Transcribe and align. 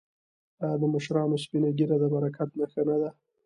آیا 0.63 0.75
د 0.81 0.83
مشرانو 0.93 1.41
سپینه 1.43 1.69
ږیره 1.77 1.97
د 1.99 2.05
برکت 2.13 2.49
نښه 2.59 2.81
نه 2.89 2.95
ده؟ 3.01 3.09